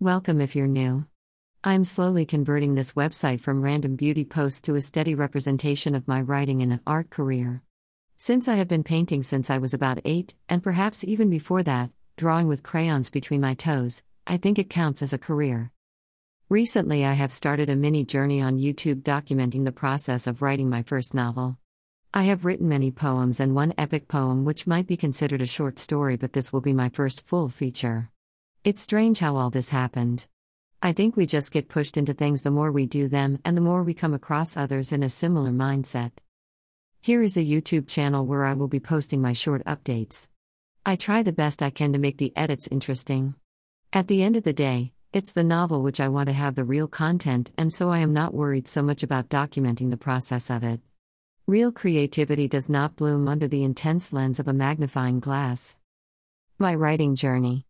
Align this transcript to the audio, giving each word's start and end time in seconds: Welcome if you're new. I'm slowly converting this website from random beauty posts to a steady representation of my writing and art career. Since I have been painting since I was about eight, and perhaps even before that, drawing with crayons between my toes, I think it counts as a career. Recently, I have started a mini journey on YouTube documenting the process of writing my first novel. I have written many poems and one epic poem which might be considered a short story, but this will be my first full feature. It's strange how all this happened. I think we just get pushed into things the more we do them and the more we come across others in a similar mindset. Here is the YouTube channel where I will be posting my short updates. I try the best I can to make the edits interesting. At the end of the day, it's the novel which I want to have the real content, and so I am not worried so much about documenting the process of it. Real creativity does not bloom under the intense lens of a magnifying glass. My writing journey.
Welcome 0.00 0.42
if 0.42 0.54
you're 0.54 0.66
new. 0.66 1.06
I'm 1.64 1.82
slowly 1.82 2.26
converting 2.26 2.74
this 2.74 2.92
website 2.92 3.40
from 3.40 3.62
random 3.62 3.96
beauty 3.96 4.26
posts 4.26 4.60
to 4.62 4.74
a 4.74 4.82
steady 4.82 5.14
representation 5.14 5.94
of 5.94 6.06
my 6.06 6.20
writing 6.20 6.60
and 6.60 6.80
art 6.86 7.08
career. 7.08 7.62
Since 8.18 8.46
I 8.46 8.56
have 8.56 8.68
been 8.68 8.84
painting 8.84 9.22
since 9.22 9.48
I 9.48 9.56
was 9.56 9.72
about 9.72 10.02
eight, 10.04 10.34
and 10.50 10.62
perhaps 10.62 11.02
even 11.02 11.30
before 11.30 11.62
that, 11.62 11.92
drawing 12.18 12.46
with 12.46 12.62
crayons 12.62 13.08
between 13.08 13.40
my 13.40 13.54
toes, 13.54 14.02
I 14.26 14.36
think 14.36 14.58
it 14.58 14.68
counts 14.68 15.00
as 15.00 15.14
a 15.14 15.18
career. 15.18 15.72
Recently, 16.50 17.02
I 17.02 17.14
have 17.14 17.32
started 17.32 17.70
a 17.70 17.74
mini 17.74 18.04
journey 18.04 18.42
on 18.42 18.58
YouTube 18.58 19.00
documenting 19.02 19.64
the 19.64 19.72
process 19.72 20.26
of 20.26 20.42
writing 20.42 20.68
my 20.68 20.82
first 20.82 21.14
novel. 21.14 21.56
I 22.12 22.24
have 22.24 22.44
written 22.44 22.68
many 22.68 22.90
poems 22.90 23.40
and 23.40 23.54
one 23.54 23.72
epic 23.78 24.08
poem 24.08 24.44
which 24.44 24.66
might 24.66 24.86
be 24.86 24.98
considered 24.98 25.40
a 25.40 25.46
short 25.46 25.78
story, 25.78 26.16
but 26.16 26.34
this 26.34 26.52
will 26.52 26.60
be 26.60 26.74
my 26.74 26.90
first 26.90 27.26
full 27.26 27.48
feature. 27.48 28.10
It's 28.66 28.82
strange 28.82 29.20
how 29.20 29.36
all 29.36 29.50
this 29.50 29.70
happened. 29.70 30.26
I 30.82 30.92
think 30.92 31.16
we 31.16 31.24
just 31.24 31.52
get 31.52 31.68
pushed 31.68 31.96
into 31.96 32.12
things 32.12 32.42
the 32.42 32.50
more 32.50 32.72
we 32.72 32.84
do 32.84 33.06
them 33.06 33.38
and 33.44 33.56
the 33.56 33.60
more 33.60 33.84
we 33.84 33.94
come 33.94 34.12
across 34.12 34.56
others 34.56 34.90
in 34.90 35.04
a 35.04 35.08
similar 35.08 35.52
mindset. 35.52 36.10
Here 37.00 37.22
is 37.22 37.34
the 37.34 37.48
YouTube 37.48 37.86
channel 37.86 38.26
where 38.26 38.44
I 38.44 38.54
will 38.54 38.66
be 38.66 38.80
posting 38.80 39.22
my 39.22 39.34
short 39.34 39.64
updates. 39.66 40.26
I 40.84 40.96
try 40.96 41.22
the 41.22 41.30
best 41.30 41.62
I 41.62 41.70
can 41.70 41.92
to 41.92 42.00
make 42.00 42.18
the 42.18 42.36
edits 42.36 42.66
interesting. 42.66 43.36
At 43.92 44.08
the 44.08 44.24
end 44.24 44.34
of 44.34 44.42
the 44.42 44.52
day, 44.52 44.90
it's 45.12 45.30
the 45.30 45.44
novel 45.44 45.80
which 45.80 46.00
I 46.00 46.08
want 46.08 46.26
to 46.26 46.32
have 46.32 46.56
the 46.56 46.64
real 46.64 46.88
content, 46.88 47.52
and 47.56 47.72
so 47.72 47.90
I 47.90 47.98
am 47.98 48.12
not 48.12 48.34
worried 48.34 48.66
so 48.66 48.82
much 48.82 49.04
about 49.04 49.28
documenting 49.28 49.92
the 49.92 49.96
process 49.96 50.50
of 50.50 50.64
it. 50.64 50.80
Real 51.46 51.70
creativity 51.70 52.48
does 52.48 52.68
not 52.68 52.96
bloom 52.96 53.28
under 53.28 53.46
the 53.46 53.62
intense 53.62 54.12
lens 54.12 54.40
of 54.40 54.48
a 54.48 54.52
magnifying 54.52 55.20
glass. 55.20 55.76
My 56.58 56.74
writing 56.74 57.14
journey. 57.14 57.64